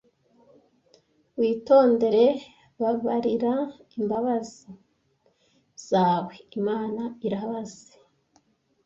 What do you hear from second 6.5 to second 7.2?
imana